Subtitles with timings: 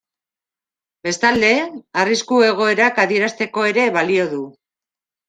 [1.07, 1.51] Bestalde,
[2.03, 4.41] arrisku egoerak adierazteko ere balio du.